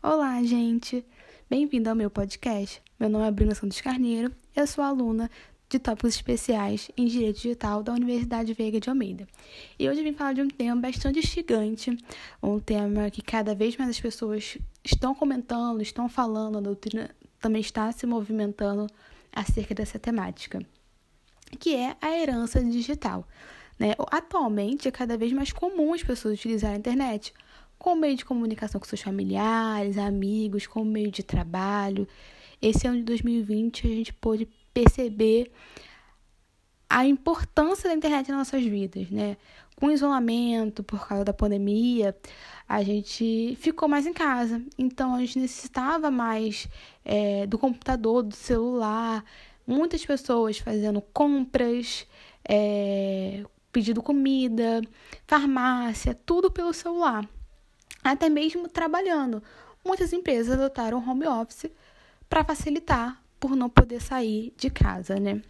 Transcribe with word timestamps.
Olá, 0.00 0.40
gente! 0.44 1.04
Bem-vindo 1.50 1.90
ao 1.90 1.96
meu 1.96 2.08
podcast. 2.08 2.80
Meu 3.00 3.08
nome 3.08 3.26
é 3.26 3.30
Bruna 3.32 3.52
Santos 3.52 3.80
Carneiro, 3.80 4.32
eu 4.54 4.64
sou 4.64 4.84
aluna 4.84 5.28
de 5.68 5.76
tópicos 5.80 6.14
especiais 6.14 6.88
em 6.96 7.06
Direito 7.06 7.40
Digital 7.40 7.82
da 7.82 7.92
Universidade 7.94 8.54
Veiga 8.54 8.78
de 8.78 8.88
Almeida. 8.88 9.26
E 9.76 9.90
hoje 9.90 10.04
vim 10.04 10.12
falar 10.12 10.34
de 10.34 10.42
um 10.42 10.46
tema 10.46 10.80
bastante 10.80 11.18
instigante, 11.18 11.98
um 12.40 12.60
tema 12.60 13.10
que 13.10 13.20
cada 13.20 13.56
vez 13.56 13.76
mais 13.76 13.90
as 13.90 14.00
pessoas 14.00 14.56
estão 14.84 15.16
comentando, 15.16 15.82
estão 15.82 16.08
falando, 16.08 16.58
a 16.58 16.60
doutrina 16.60 17.10
também 17.40 17.60
está 17.60 17.90
se 17.90 18.06
movimentando 18.06 18.86
acerca 19.32 19.74
dessa 19.74 19.98
temática, 19.98 20.60
que 21.58 21.74
é 21.74 21.96
a 22.00 22.16
herança 22.16 22.62
digital. 22.62 23.26
Né? 23.76 23.96
Atualmente 24.12 24.86
é 24.86 24.92
cada 24.92 25.18
vez 25.18 25.32
mais 25.32 25.52
comum 25.52 25.92
as 25.92 26.04
pessoas 26.04 26.34
utilizarem 26.34 26.76
a 26.76 26.78
internet 26.78 27.34
como 27.78 28.00
meio 28.00 28.16
de 28.16 28.24
comunicação 28.24 28.80
com 28.80 28.86
seus 28.86 29.00
familiares, 29.00 29.96
amigos, 29.96 30.66
como 30.66 30.84
meio 30.84 31.10
de 31.10 31.22
trabalho. 31.22 32.06
Esse 32.60 32.86
ano 32.86 32.98
de 32.98 33.04
2020 33.04 33.86
a 33.86 33.90
gente 33.90 34.12
pôde 34.12 34.48
perceber 34.74 35.50
a 36.88 37.06
importância 37.06 37.88
da 37.88 37.94
internet 37.94 38.28
nas 38.28 38.38
nossas 38.38 38.64
vidas, 38.64 39.10
né? 39.10 39.36
Com 39.76 39.86
o 39.86 39.92
isolamento 39.92 40.82
por 40.82 41.06
causa 41.06 41.24
da 41.24 41.32
pandemia, 41.32 42.16
a 42.68 42.82
gente 42.82 43.56
ficou 43.60 43.88
mais 43.88 44.06
em 44.06 44.12
casa, 44.12 44.60
então 44.76 45.14
a 45.14 45.20
gente 45.20 45.38
necessitava 45.38 46.10
mais 46.10 46.66
é, 47.04 47.46
do 47.46 47.58
computador, 47.58 48.22
do 48.24 48.34
celular. 48.34 49.24
Muitas 49.66 50.04
pessoas 50.04 50.58
fazendo 50.58 51.00
compras, 51.00 52.06
é, 52.48 53.44
pedindo 53.70 54.02
comida, 54.02 54.80
farmácia, 55.26 56.14
tudo 56.14 56.50
pelo 56.50 56.72
celular 56.72 57.28
até 58.02 58.28
mesmo 58.28 58.68
trabalhando. 58.68 59.42
Muitas 59.84 60.12
empresas 60.12 60.58
adotaram 60.58 60.98
home 60.98 61.26
office 61.26 61.70
para 62.28 62.44
facilitar 62.44 63.22
por 63.38 63.54
não 63.54 63.68
poder 63.68 64.00
sair 64.00 64.52
de 64.56 64.70
casa, 64.70 65.18
né? 65.18 65.42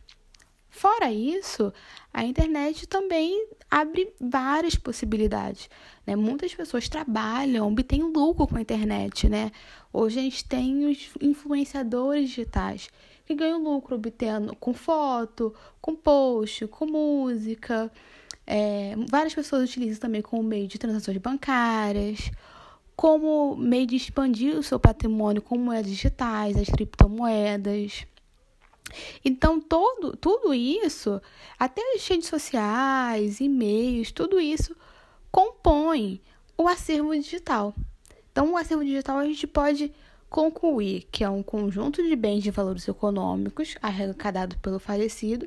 Fora 0.71 1.11
isso, 1.11 1.73
a 2.13 2.25
internet 2.25 2.87
também 2.87 3.49
abre 3.71 4.13
várias 4.21 4.77
possibilidades. 4.77 5.69
Né? 6.07 6.15
Muitas 6.15 6.55
pessoas 6.55 6.89
trabalham, 6.89 7.67
obtêm 7.67 8.03
lucro 8.03 8.47
com 8.47 8.57
a 8.57 8.61
internet. 8.61 9.29
Né? 9.29 9.51
Hoje 9.93 10.21
a 10.21 10.23
gente 10.23 10.45
tem 10.45 10.87
os 10.87 11.11
influenciadores 11.21 12.29
digitais 12.29 12.91
que 13.27 13.35
ganham 13.35 13.63
lucro 13.63 13.97
obtendo 13.97 14.55
com 14.57 14.73
foto, 14.73 15.55
com 15.81 15.97
post, 15.97 16.67
com 16.69 16.87
música. 16.87 17.91
É, 18.51 18.95
várias 19.11 19.35
pessoas 19.35 19.69
utilizam 19.69 20.01
também 20.01 20.23
como 20.23 20.43
meio 20.43 20.67
de 20.67 20.79
transações 20.79 21.19
bancárias, 21.19 22.31
como 22.97 23.55
meio 23.55 23.87
de 23.87 23.97
expandir 23.97 24.57
o 24.57 24.63
seu 24.63 24.81
patrimônio 24.81 25.43
com 25.43 25.59
moedas 25.59 25.91
digitais, 25.91 26.57
as 26.57 26.67
criptomoedas. 26.67 28.07
Então, 29.23 29.61
todo, 29.61 30.17
tudo 30.17 30.55
isso, 30.55 31.21
até 31.59 31.83
as 31.95 32.09
redes 32.09 32.27
sociais, 32.27 33.39
e-mails, 33.39 34.13
tudo 34.13 34.41
isso 34.41 34.75
compõe 35.31 36.19
o 36.57 36.67
acervo 36.67 37.15
digital. 37.15 37.75
Então, 38.33 38.55
o 38.55 38.57
acervo 38.57 38.83
digital 38.83 39.19
a 39.19 39.27
gente 39.27 39.47
pode 39.47 39.93
concluir 40.31 41.07
que 41.13 41.23
é 41.23 41.29
um 41.29 41.43
conjunto 41.43 42.03
de 42.03 42.17
bens 42.17 42.43
de 42.43 42.51
valores 42.51 42.89
econômicos 42.89 43.77
arrecadado 43.83 44.57
pelo 44.61 44.79
falecido 44.79 45.47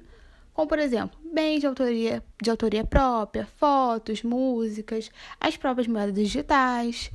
como 0.54 0.68
por 0.68 0.80
exemplo, 0.80 1.20
bens 1.32 1.62
de 1.62 1.68
autoria, 1.68 2.24
de 2.42 2.50
autoria 2.50 2.84
própria, 2.84 3.46
fotos, 3.58 4.24
músicas, 4.24 5.10
as 5.40 5.58
próprias 5.58 5.88
moedas 5.88 6.16
digitais 6.16 7.12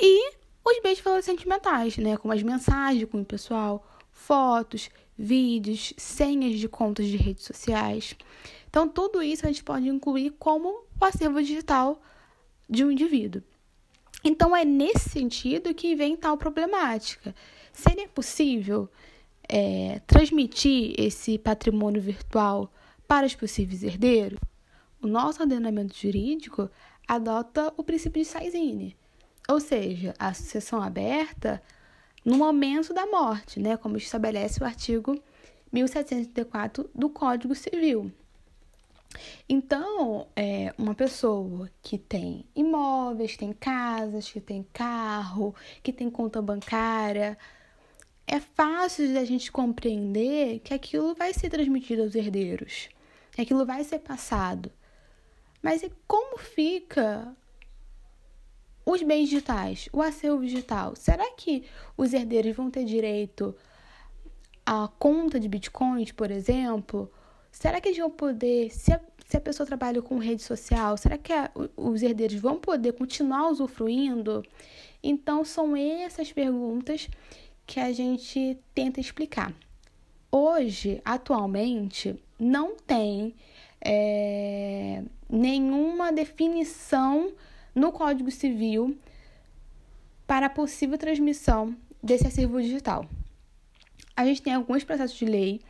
e 0.00 0.32
os 0.64 0.82
bens 0.82 0.98
de 0.98 1.02
valores 1.02 1.24
sentimentais, 1.24 1.96
né, 1.96 2.16
como 2.16 2.32
as 2.32 2.42
mensagens 2.42 2.98
de 3.00 3.06
cunho 3.06 3.24
pessoal, 3.24 3.86
fotos, 4.12 4.90
vídeos, 5.16 5.92
senhas 5.96 6.58
de 6.58 6.68
contas 6.68 7.06
de 7.06 7.16
redes 7.16 7.44
sociais. 7.44 8.14
Então, 8.68 8.88
tudo 8.88 9.22
isso 9.22 9.44
a 9.44 9.48
gente 9.48 9.64
pode 9.64 9.88
incluir 9.88 10.30
como 10.38 10.84
o 11.00 11.04
acervo 11.04 11.42
digital 11.42 12.00
de 12.68 12.84
um 12.84 12.90
indivíduo. 12.90 13.42
Então, 14.22 14.54
é 14.54 14.64
nesse 14.64 15.08
sentido 15.08 15.74
que 15.74 15.94
vem 15.94 16.16
tal 16.16 16.36
problemática. 16.36 17.34
Seria 17.72 18.08
possível 18.08 18.88
é, 19.48 20.00
transmitir 20.06 20.94
esse 20.98 21.38
patrimônio 21.38 22.02
virtual 22.02 22.70
para 23.06 23.26
os 23.26 23.34
possíveis 23.34 23.82
herdeiros, 23.82 24.38
o 25.00 25.06
nosso 25.06 25.40
ordenamento 25.40 25.96
jurídico 25.96 26.70
adota 27.06 27.72
o 27.76 27.82
princípio 27.82 28.22
de 28.22 28.28
Saizine, 28.28 28.96
ou 29.48 29.58
seja, 29.60 30.14
a 30.18 30.34
sucessão 30.34 30.82
aberta 30.82 31.62
no 32.24 32.36
momento 32.36 32.92
da 32.92 33.06
morte, 33.06 33.58
né, 33.58 33.76
como 33.76 33.96
estabelece 33.96 34.62
o 34.62 34.66
artigo 34.66 35.18
1734 35.72 36.90
do 36.94 37.08
Código 37.08 37.54
Civil. 37.54 38.12
Então, 39.48 40.26
é, 40.36 40.74
uma 40.76 40.94
pessoa 40.94 41.70
que 41.82 41.96
tem 41.96 42.44
imóveis, 42.54 43.36
tem 43.36 43.52
casas, 43.52 44.30
que 44.30 44.40
tem 44.40 44.66
carro, 44.72 45.54
que 45.82 45.92
tem 45.92 46.10
conta 46.10 46.42
bancária, 46.42 47.38
é 48.28 48.40
fácil 48.40 49.12
da 49.14 49.24
gente 49.24 49.50
compreender 49.50 50.60
que 50.60 50.74
aquilo 50.74 51.14
vai 51.14 51.32
ser 51.32 51.48
transmitido 51.48 52.02
aos 52.02 52.14
herdeiros, 52.14 52.90
que 53.32 53.40
aquilo 53.40 53.64
vai 53.64 53.82
ser 53.82 54.00
passado. 54.00 54.70
Mas 55.62 55.82
e 55.82 55.90
como 56.06 56.36
fica 56.36 57.34
os 58.84 59.02
bens 59.02 59.30
digitais, 59.30 59.88
o 59.92 60.02
acervo 60.02 60.44
digital? 60.44 60.94
Será 60.94 61.30
que 61.32 61.64
os 61.96 62.12
herdeiros 62.12 62.54
vão 62.54 62.70
ter 62.70 62.84
direito 62.84 63.56
à 64.64 64.88
conta 64.98 65.40
de 65.40 65.48
bitcoins, 65.48 66.12
por 66.12 66.30
exemplo? 66.30 67.10
Será 67.50 67.80
que 67.80 67.88
eles 67.88 67.98
vão 67.98 68.10
poder, 68.10 68.70
se 68.70 68.92
a, 68.92 69.00
se 69.26 69.38
a 69.38 69.40
pessoa 69.40 69.66
trabalha 69.66 70.02
com 70.02 70.18
rede 70.18 70.42
social, 70.42 70.98
será 70.98 71.16
que 71.16 71.32
a, 71.32 71.50
os 71.76 72.02
herdeiros 72.02 72.38
vão 72.38 72.58
poder 72.58 72.92
continuar 72.92 73.48
usufruindo? 73.48 74.44
Então, 75.02 75.44
são 75.44 75.74
essas 75.74 76.30
perguntas 76.30 77.08
que 77.68 77.78
a 77.78 77.92
gente 77.92 78.58
tenta 78.74 78.98
explicar. 78.98 79.54
Hoje, 80.32 81.00
atualmente, 81.04 82.18
não 82.38 82.76
tem 82.76 83.34
é, 83.78 85.02
nenhuma 85.28 86.10
definição 86.10 87.30
no 87.74 87.92
Código 87.92 88.30
Civil 88.30 88.96
para 90.26 90.48
possível 90.48 90.96
transmissão 90.96 91.76
desse 92.02 92.26
acervo 92.26 92.58
digital. 92.60 93.04
A 94.16 94.24
gente 94.24 94.40
tem 94.40 94.54
alguns 94.54 94.82
processos 94.82 95.18
de 95.18 95.26
lei, 95.26 95.60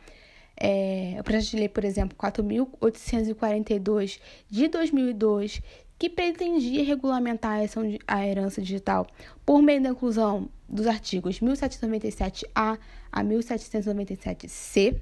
é, 0.55 1.17
o 1.19 1.23
processo 1.23 1.51
de 1.51 1.57
lei, 1.57 1.67
por 1.67 1.83
exemplo, 1.83 2.17
4.842 2.17 4.21
de 4.49 4.69
2002, 4.69 5.61
que 5.99 6.09
pretendia 6.09 6.83
regulamentar 6.83 7.59
a 8.07 8.25
herança 8.25 8.61
digital 8.61 9.05
por 9.45 9.61
meio 9.61 9.83
da 9.83 9.89
inclusão 9.89 10.49
dos 10.67 10.87
artigos 10.87 11.41
1797A 11.41 12.79
a 13.11 13.23
1797C. 13.23 14.97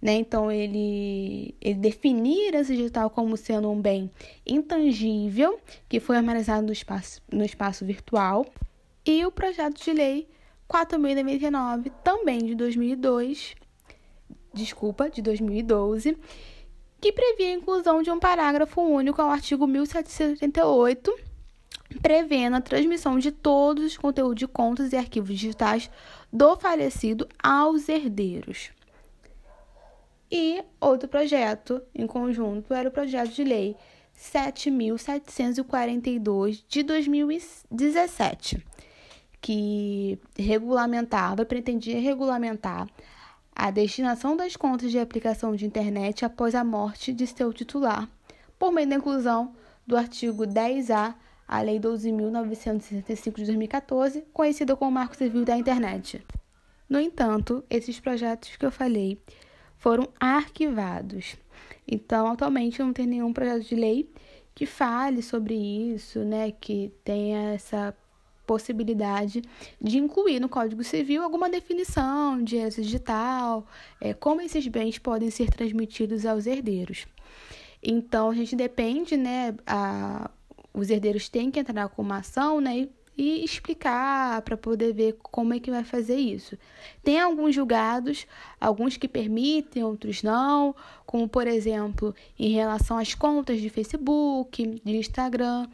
Né? 0.00 0.14
Então, 0.14 0.50
ele, 0.50 1.54
ele 1.60 1.74
definir 1.74 2.44
a 2.44 2.48
herança 2.48 2.74
digital 2.74 3.10
como 3.10 3.36
sendo 3.36 3.68
um 3.70 3.80
bem 3.80 4.08
intangível 4.46 5.58
que 5.88 5.98
foi 5.98 6.16
armazenado 6.16 6.64
no 6.64 6.72
espaço, 6.72 7.20
no 7.30 7.44
espaço 7.44 7.84
virtual. 7.84 8.46
E 9.04 9.26
o 9.26 9.32
projeto 9.32 9.82
de 9.82 9.92
lei 9.92 10.28
4.099, 10.70 11.90
também 12.04 12.38
de 12.38 12.54
2002, 12.54 13.56
desculpa, 14.54 15.10
de 15.10 15.20
2012, 15.20 16.16
que 17.00 17.12
previa 17.12 17.48
a 17.48 17.54
inclusão 17.54 18.02
de 18.02 18.10
um 18.10 18.18
parágrafo 18.18 18.82
único 18.82 19.22
ao 19.22 19.30
artigo 19.30 19.66
1778, 19.66 21.18
prevendo 22.02 22.56
a 22.56 22.60
transmissão 22.60 23.18
de 23.18 23.32
todos 23.32 23.84
os 23.84 23.96
conteúdos 23.96 24.36
de 24.36 24.46
contas 24.46 24.92
e 24.92 24.96
arquivos 24.96 25.30
digitais 25.30 25.90
do 26.32 26.56
falecido 26.56 27.28
aos 27.42 27.88
herdeiros. 27.88 28.70
E 30.30 30.62
outro 30.80 31.08
projeto 31.08 31.82
em 31.92 32.06
conjunto 32.06 32.72
era 32.72 32.88
o 32.88 32.92
projeto 32.92 33.32
de 33.32 33.42
lei 33.42 33.74
7.742 34.16 36.62
de 36.68 36.84
2017, 36.84 38.64
que 39.40 40.20
regulamentava, 40.38 41.44
pretendia 41.44 41.98
regulamentar 41.98 42.86
a 43.60 43.70
destinação 43.70 44.34
das 44.34 44.56
contas 44.56 44.90
de 44.90 44.98
aplicação 44.98 45.54
de 45.54 45.66
internet 45.66 46.24
após 46.24 46.54
a 46.54 46.64
morte 46.64 47.12
de 47.12 47.26
seu 47.26 47.52
titular, 47.52 48.08
por 48.58 48.72
meio 48.72 48.88
da 48.88 48.96
inclusão 48.96 49.52
do 49.86 49.98
artigo 49.98 50.44
10A 50.44 51.14
à 51.46 51.60
Lei 51.60 51.78
12.965 51.78 53.34
de 53.36 53.44
2014, 53.44 54.24
conhecida 54.32 54.74
como 54.74 54.92
Marco 54.92 55.14
Civil 55.14 55.44
da 55.44 55.58
Internet. 55.58 56.24
No 56.88 56.98
entanto, 56.98 57.62
esses 57.68 58.00
projetos 58.00 58.56
que 58.56 58.64
eu 58.64 58.72
falei 58.72 59.20
foram 59.76 60.08
arquivados. 60.18 61.36
Então, 61.86 62.28
atualmente 62.28 62.80
não 62.80 62.94
tem 62.94 63.06
nenhum 63.06 63.30
projeto 63.30 63.68
de 63.68 63.74
lei 63.74 64.10
que 64.54 64.64
fale 64.64 65.20
sobre 65.20 65.54
isso, 65.54 66.20
né, 66.20 66.50
que 66.50 66.90
tenha 67.04 67.52
essa 67.52 67.94
possibilidade 68.50 69.42
de 69.80 69.96
incluir 69.96 70.40
no 70.40 70.48
Código 70.48 70.82
Civil 70.82 71.22
alguma 71.22 71.48
definição 71.48 72.42
de 72.42 72.56
herança 72.56 72.82
digital, 72.82 73.64
é, 74.00 74.12
como 74.12 74.40
esses 74.40 74.66
bens 74.66 74.98
podem 74.98 75.30
ser 75.30 75.50
transmitidos 75.50 76.26
aos 76.26 76.46
herdeiros. 76.48 77.06
Então, 77.80 78.28
a 78.28 78.34
gente 78.34 78.56
depende, 78.56 79.16
né? 79.16 79.54
A, 79.64 80.28
os 80.74 80.90
herdeiros 80.90 81.28
têm 81.28 81.48
que 81.48 81.60
entrar 81.60 81.88
com 81.90 82.02
uma 82.02 82.16
ação, 82.16 82.60
né? 82.60 82.88
E 83.16 83.44
explicar 83.44 84.42
para 84.42 84.56
poder 84.56 84.92
ver 84.94 85.16
como 85.22 85.54
é 85.54 85.60
que 85.60 85.70
vai 85.70 85.84
fazer 85.84 86.16
isso. 86.16 86.58
Tem 87.04 87.20
alguns 87.20 87.54
julgados, 87.54 88.26
alguns 88.60 88.96
que 88.96 89.06
permitem, 89.06 89.84
outros 89.84 90.24
não, 90.24 90.74
como 91.06 91.28
por 91.28 91.46
exemplo, 91.46 92.12
em 92.36 92.50
relação 92.50 92.98
às 92.98 93.14
contas 93.14 93.60
de 93.60 93.70
Facebook, 93.70 94.80
de 94.84 94.96
Instagram. 94.96 95.68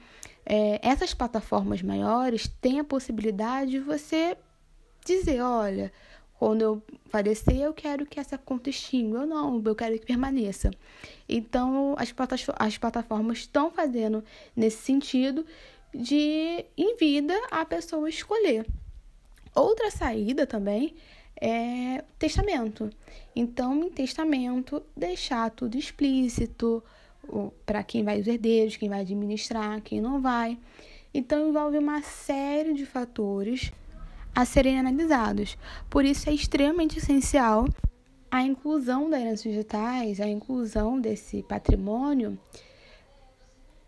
É, 0.49 0.79
essas 0.81 1.13
plataformas 1.13 1.83
maiores 1.83 2.47
têm 2.61 2.79
a 2.79 2.85
possibilidade 2.85 3.73
de 3.73 3.81
você 3.81 4.37
dizer, 5.05 5.41
olha, 5.41 5.93
quando 6.39 6.63
eu 6.63 6.83
falecer, 7.07 7.57
eu 7.61 7.75
quero 7.75 8.07
que 8.07 8.21
essa 8.21 8.39
conta 8.39 8.71
extinga 8.71 9.21
ou 9.21 9.27
não, 9.27 9.63
eu 9.65 9.75
quero 9.75 9.99
que 9.99 10.07
permaneça. 10.07 10.71
Então, 11.29 11.97
as, 11.99 12.15
as 12.59 12.79
plataformas 12.79 13.39
estão 13.39 13.71
fazendo 13.71 14.23
nesse 14.55 14.79
sentido 14.79 15.45
de, 15.95 16.65
em 16.77 16.97
vida, 16.97 17.35
a 17.51 17.65
pessoa 17.65 18.09
escolher. 18.09 18.67
Outra 19.55 19.91
saída 19.91 20.47
também 20.47 20.95
é 21.41 22.05
testamento. 22.19 22.91
Então, 23.35 23.85
em 23.85 23.91
testamento, 23.91 24.83
deixar 24.97 25.51
tudo 25.51 25.79
explícito, 25.79 26.85
para 27.65 27.83
quem 27.83 28.05
vai 28.05 28.21
os 28.21 28.27
herdeiros, 28.27 28.77
quem 28.77 28.89
vai 28.89 29.01
administrar, 29.01 29.81
quem 29.81 30.01
não 30.01 30.21
vai. 30.21 30.59
Então 31.13 31.49
envolve 31.49 31.79
uma 31.79 32.03
série 32.03 32.75
de 32.75 32.85
fatores 32.85 33.73
a 34.35 34.45
serem 34.45 34.79
analisados. 34.79 35.57
Por 35.89 36.05
isso 36.05 36.29
é 36.29 36.33
extremamente 36.35 36.99
essencial 36.99 37.67
a 38.31 38.43
inclusão 38.43 39.09
das 39.09 39.21
heranças 39.21 39.43
digitais, 39.43 40.21
a 40.21 40.29
inclusão 40.29 41.01
desse 41.01 41.43
patrimônio 41.43 42.39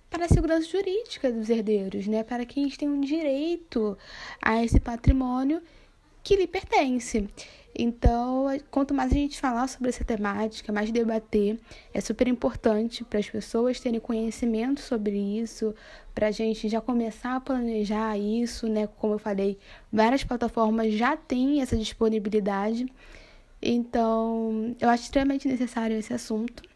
para 0.08 0.24
a 0.24 0.28
segurança 0.28 0.66
jurídica 0.66 1.30
dos 1.30 1.50
herdeiros, 1.50 2.06
né? 2.06 2.22
Para 2.22 2.46
que 2.46 2.60
eles 2.60 2.76
tenham 2.76 3.00
direito 3.00 3.96
a 4.40 4.64
esse 4.64 4.80
patrimônio 4.80 5.60
que 6.22 6.34
lhe 6.36 6.46
pertence. 6.46 7.28
Então, 7.80 8.46
quanto 8.72 8.92
mais 8.92 9.12
a 9.12 9.14
gente 9.14 9.40
falar 9.40 9.68
sobre 9.68 9.88
essa 9.90 10.04
temática, 10.04 10.72
mais 10.72 10.90
debater, 10.90 11.60
é 11.94 12.00
super 12.00 12.26
importante 12.26 13.04
para 13.04 13.20
as 13.20 13.30
pessoas 13.30 13.78
terem 13.78 14.00
conhecimento 14.00 14.80
sobre 14.80 15.16
isso, 15.16 15.72
para 16.12 16.26
a 16.26 16.30
gente 16.32 16.68
já 16.68 16.80
começar 16.80 17.36
a 17.36 17.40
planejar 17.40 18.18
isso, 18.18 18.66
né? 18.68 18.88
Como 18.88 19.14
eu 19.14 19.18
falei, 19.20 19.56
várias 19.92 20.24
plataformas 20.24 20.92
já 20.92 21.16
têm 21.16 21.62
essa 21.62 21.76
disponibilidade. 21.76 22.84
Então, 23.62 24.74
eu 24.80 24.88
acho 24.88 25.04
extremamente 25.04 25.46
necessário 25.46 25.96
esse 25.96 26.12
assunto. 26.12 26.67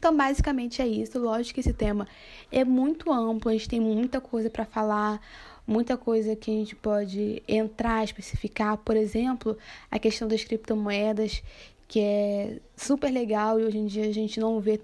Então, 0.00 0.16
basicamente 0.16 0.80
é 0.80 0.88
isso. 0.88 1.18
Lógico 1.18 1.54
que 1.54 1.60
esse 1.60 1.74
tema 1.74 2.08
é 2.50 2.64
muito 2.64 3.12
amplo, 3.12 3.50
a 3.50 3.52
gente 3.52 3.68
tem 3.68 3.78
muita 3.78 4.18
coisa 4.18 4.48
para 4.48 4.64
falar 4.64 5.20
muita 5.66 5.96
coisa 5.96 6.34
que 6.34 6.50
a 6.50 6.54
gente 6.54 6.74
pode 6.74 7.42
entrar, 7.46 8.02
especificar, 8.02 8.76
por 8.78 8.96
exemplo, 8.96 9.56
a 9.88 10.00
questão 10.00 10.26
das 10.26 10.42
criptomoedas, 10.42 11.42
que 11.86 12.00
é 12.00 12.58
super 12.76 13.10
legal 13.10 13.60
e 13.60 13.64
hoje 13.64 13.78
em 13.78 13.86
dia 13.86 14.06
a 14.08 14.12
gente 14.12 14.40
não 14.40 14.58
vê 14.58 14.80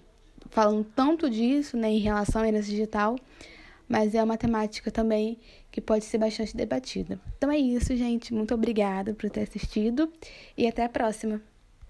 falando 0.48 0.86
tanto 0.94 1.28
disso, 1.28 1.76
né, 1.76 1.90
em 1.90 1.98
relação 1.98 2.42
à 2.42 2.46
herança 2.46 2.68
digital, 2.68 3.16
mas 3.88 4.14
é 4.14 4.22
uma 4.22 4.36
temática 4.36 4.90
também 4.90 5.38
que 5.72 5.80
pode 5.80 6.04
ser 6.04 6.18
bastante 6.18 6.56
debatida. 6.56 7.18
Então 7.36 7.50
é 7.50 7.58
isso, 7.58 7.96
gente. 7.96 8.32
Muito 8.32 8.54
obrigada 8.54 9.12
por 9.12 9.28
ter 9.28 9.40
assistido 9.40 10.12
e 10.56 10.68
até 10.68 10.84
a 10.84 10.88
próxima. 10.88 11.42